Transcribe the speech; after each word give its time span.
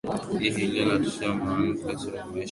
hii 0.39 0.49
hali 0.49 0.77
inatishia 0.77 1.29
amani 1.31 1.67
kabisa 1.67 1.85
katika 1.85 1.95
maisha 2.01 2.17
yetu 2.17 2.17
ya 2.17 2.39